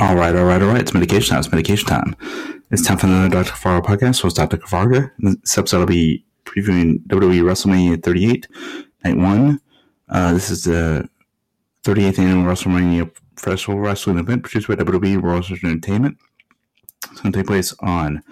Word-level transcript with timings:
All 0.00 0.16
right, 0.16 0.34
all 0.34 0.46
right, 0.46 0.62
all 0.62 0.68
right. 0.68 0.80
It's 0.80 0.94
medication 0.94 1.28
time. 1.28 1.40
It's 1.40 1.52
medication 1.52 1.86
time. 1.86 2.16
It's 2.70 2.82
time 2.82 2.96
for 2.96 3.06
another 3.06 3.28
Dr. 3.28 3.50
Kavarga 3.50 3.82
podcast. 3.82 4.22
Host 4.22 4.36
Dr. 4.36 4.56
Kavarga. 4.56 5.10
This 5.18 5.58
episode 5.58 5.80
will 5.80 5.86
be 5.88 6.24
previewing 6.46 7.04
WWE 7.06 7.42
WrestleMania 7.42 8.02
38, 8.02 8.48
Night 9.04 9.18
1. 9.18 9.60
Uh, 10.08 10.32
this 10.32 10.48
is 10.48 10.64
the 10.64 11.06
38th 11.84 12.18
annual 12.18 12.50
WrestleMania 12.50 13.10
Festival 13.36 13.78
Wrestling 13.78 14.18
event 14.18 14.42
produced 14.42 14.68
by 14.68 14.74
WWE 14.76 15.20
World 15.20 15.44
Entertainment. 15.50 16.16
It's 17.10 17.20
going 17.20 17.32
to 17.32 17.38
take 17.38 17.46
place 17.46 17.74
on 17.80 18.22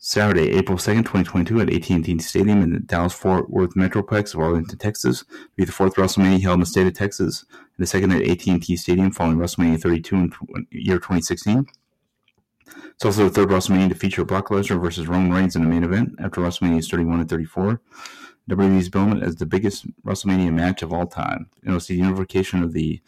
Saturday, 0.00 0.52
April 0.52 0.78
2nd, 0.78 0.98
2022 0.98 1.60
at 1.60 1.72
AT&T 1.72 2.18
Stadium 2.20 2.62
in 2.62 2.72
the 2.72 2.78
Dallas-Fort 2.78 3.50
Worth 3.50 3.74
Metroplex 3.74 4.32
of 4.32 4.40
Arlington, 4.40 4.78
Texas. 4.78 5.24
It'll 5.28 5.56
be 5.56 5.64
the 5.64 5.72
fourth 5.72 5.96
WrestleMania 5.96 6.40
held 6.40 6.54
in 6.54 6.60
the 6.60 6.66
state 6.66 6.86
of 6.86 6.94
Texas, 6.94 7.44
and 7.50 7.60
the 7.78 7.86
second 7.86 8.12
at 8.12 8.22
AT&T 8.22 8.76
Stadium 8.76 9.10
following 9.10 9.38
WrestleMania 9.38 9.80
32 9.80 10.16
in 10.16 10.32
year 10.70 10.98
2016. 10.98 11.66
It's 12.66 13.04
also 13.04 13.24
the 13.24 13.30
third 13.30 13.48
WrestleMania 13.48 13.88
to 13.88 13.94
feature 13.96 14.24
Brock 14.24 14.48
Lesnar 14.48 14.80
versus 14.80 15.08
Roman 15.08 15.32
Reigns 15.32 15.56
in 15.56 15.62
the 15.62 15.68
main 15.68 15.82
event 15.82 16.14
after 16.20 16.40
WrestleMania 16.40 16.88
31 16.88 17.20
and 17.20 17.28
34. 17.28 17.80
WWE's 18.48 18.88
it 18.88 19.22
as 19.22 19.36
the 19.36 19.46
biggest 19.46 19.86
WrestleMania 20.04 20.52
match 20.52 20.82
of 20.82 20.92
all 20.92 21.06
time. 21.06 21.50
And 21.62 21.70
it'll 21.70 21.80
see 21.80 21.94
the 21.94 22.06
unification 22.06 22.62
of 22.62 22.72
the 22.72 23.00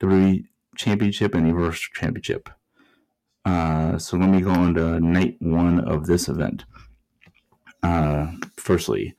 WWE 0.00 0.44
Championship 0.76 1.34
and 1.34 1.46
Universal 1.46 1.92
Championship. 1.94 2.50
Uh, 3.96 3.98
so 3.98 4.18
let 4.18 4.28
me 4.28 4.42
go 4.42 4.50
on 4.50 4.74
to 4.74 5.00
night 5.00 5.36
one 5.40 5.80
of 5.88 6.06
this 6.06 6.28
event. 6.28 6.66
Uh, 7.82 8.30
firstly, 8.58 9.14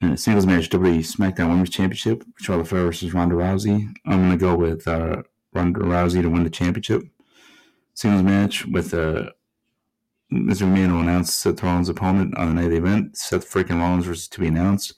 a 0.00 0.16
singles 0.16 0.46
match, 0.46 0.70
WWE 0.70 1.00
SmackDown 1.00 1.48
Women's 1.48 1.70
Championship, 1.70 2.22
Charlotte 2.38 2.68
Flair 2.68 2.84
versus 2.84 3.12
Ronda 3.12 3.34
Rousey. 3.34 3.92
I'm 4.06 4.20
going 4.20 4.30
to 4.30 4.36
go 4.36 4.54
with 4.54 4.86
uh, 4.86 5.22
Ronda 5.52 5.80
Rousey 5.80 6.22
to 6.22 6.30
win 6.30 6.44
the 6.44 6.50
championship. 6.50 7.02
Singles 7.94 8.22
match 8.22 8.64
with 8.66 8.94
uh, 8.94 9.30
Mr. 10.32 10.68
McMahon 10.68 10.92
will 10.92 11.00
announce 11.00 11.34
Seth 11.34 11.60
Rollins' 11.60 11.88
opponent 11.88 12.36
on 12.38 12.48
the 12.48 12.54
night 12.54 12.66
of 12.66 12.70
the 12.70 12.76
event. 12.76 13.16
Seth 13.16 13.50
freaking 13.50 13.80
Rollins 13.80 14.06
versus 14.06 14.28
to 14.28 14.40
be 14.40 14.46
announced. 14.46 14.94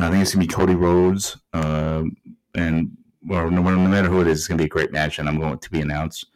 I 0.00 0.08
think 0.08 0.22
it's 0.22 0.34
going 0.34 0.46
to 0.46 0.48
be 0.48 0.54
Cody 0.54 0.74
Rhodes. 0.74 1.36
Uh, 1.52 2.04
and 2.54 2.96
well, 3.26 3.50
no, 3.50 3.60
no 3.60 3.76
matter 3.86 4.08
who 4.08 4.22
it 4.22 4.28
is, 4.28 4.38
it's 4.38 4.48
going 4.48 4.56
to 4.56 4.62
be 4.62 4.66
a 4.66 4.68
great 4.68 4.92
match, 4.92 5.18
and 5.18 5.28
I'm 5.28 5.38
going 5.38 5.58
to 5.58 5.70
be 5.70 5.82
announced 5.82 6.26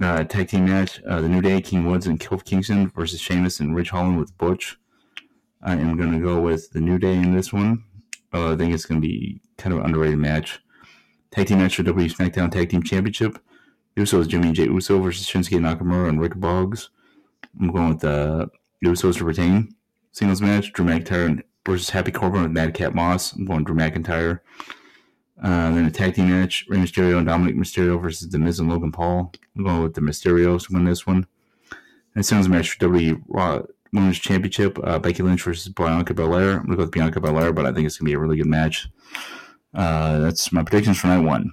uh, 0.00 0.24
tag 0.24 0.48
team 0.48 0.64
match. 0.66 1.02
Uh, 1.02 1.20
the 1.20 1.28
New 1.28 1.40
Day, 1.40 1.60
King 1.60 1.84
Woods 1.84 2.06
and 2.06 2.18
Kofi 2.18 2.44
Kingston 2.44 2.90
versus 2.90 3.20
Sheamus 3.20 3.60
and 3.60 3.74
Ridge 3.74 3.90
Holland 3.90 4.18
with 4.18 4.36
Butch. 4.38 4.78
I 5.62 5.72
am 5.72 5.96
going 5.96 6.12
to 6.12 6.18
go 6.18 6.40
with 6.40 6.70
the 6.72 6.80
New 6.80 6.98
Day 6.98 7.14
in 7.14 7.34
this 7.34 7.52
one. 7.52 7.84
Uh, 8.32 8.52
I 8.52 8.56
think 8.56 8.72
it's 8.72 8.86
going 8.86 9.00
to 9.00 9.06
be 9.06 9.40
kind 9.58 9.72
of 9.74 9.80
an 9.80 9.86
underrated 9.86 10.18
match. 10.18 10.60
Tag 11.30 11.46
team 11.46 11.58
match 11.58 11.76
for 11.76 11.82
W 11.82 12.08
SmackDown 12.08 12.50
Tag 12.50 12.70
Team 12.70 12.82
Championship. 12.82 13.38
Usos 13.96 14.28
Jimmy 14.28 14.52
Jey 14.52 14.64
Uso 14.64 15.00
versus 15.00 15.26
Shinsuke 15.26 15.60
Nakamura 15.60 16.08
and 16.08 16.20
Rick 16.20 16.34
Boogs. 16.34 16.88
I'm 17.60 17.70
going 17.70 17.90
with 17.90 18.00
the 18.00 18.48
Usos 18.84 19.18
to 19.18 19.24
retain. 19.24 19.74
Singles 20.12 20.40
match: 20.40 20.72
Drew 20.72 20.86
McIntyre 20.86 21.42
versus 21.66 21.90
Happy 21.90 22.10
Corbin 22.10 22.42
with 22.42 22.52
Madcap 22.52 22.94
Moss. 22.94 23.32
I'm 23.32 23.44
going 23.44 23.64
Drew 23.64 23.76
McIntyre. 23.76 24.40
Uh, 25.42 25.70
then 25.70 25.86
a 25.86 25.90
tag 25.90 26.14
team 26.14 26.30
match: 26.30 26.66
Rey 26.68 26.78
Mysterio 26.78 27.16
and 27.18 27.26
Dominic 27.26 27.56
Mysterio 27.56 28.00
versus 28.00 28.28
The 28.28 28.38
Miz 28.38 28.60
and 28.60 28.68
Logan 28.68 28.92
Paul. 28.92 29.32
I'm 29.56 29.64
going 29.64 29.82
with 29.82 29.94
the 29.94 30.00
Mysterios 30.00 30.66
to 30.66 30.74
win 30.74 30.84
this 30.84 31.06
one. 31.06 31.26
And 32.14 32.26
singles 32.26 32.48
match 32.48 32.72
for 32.72 32.88
WWE 32.88 33.22
Raw 33.28 33.62
Women's 33.92 34.18
Championship: 34.18 34.78
uh, 34.84 34.98
Becky 34.98 35.22
Lynch 35.22 35.42
versus 35.42 35.72
Bianca 35.72 36.14
Belair. 36.14 36.58
I'm 36.58 36.66
going 36.66 36.70
to 36.70 36.76
go 36.76 36.82
with 36.82 36.90
Bianca 36.92 37.20
Belair, 37.20 37.52
but 37.52 37.66
I 37.66 37.72
think 37.72 37.86
it's 37.86 37.96
going 37.96 38.06
to 38.06 38.10
be 38.10 38.14
a 38.14 38.18
really 38.18 38.36
good 38.36 38.46
match. 38.46 38.88
Uh, 39.72 40.18
that's 40.18 40.52
my 40.52 40.62
predictions 40.62 40.98
for 40.98 41.06
night 41.06 41.24
one 41.24 41.52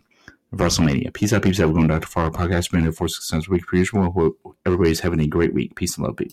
of 0.51 0.59
WrestleMania. 0.59 1.13
Peace 1.13 1.31
out, 1.33 1.43
peeps. 1.43 1.57
Have 1.59 1.69
a 1.69 1.73
going 1.73 1.87
Dr. 1.87 2.07
Farr 2.07 2.31
podcast. 2.31 2.71
Been 2.71 2.81
here 2.81 2.91
for 2.91 3.07
six 3.07 3.29
times 3.29 3.47
a 3.47 3.51
week 3.51 3.67
per 3.67 3.77
usual. 3.77 4.11
Hope 4.11 4.39
everybody's 4.65 5.01
having 5.01 5.19
a 5.19 5.27
great 5.27 5.53
week. 5.53 5.75
Peace 5.75 5.95
and 5.97 6.05
love, 6.05 6.17
peeps. 6.17 6.25